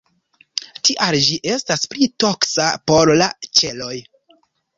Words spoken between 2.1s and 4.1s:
toksa por la ĉeloj.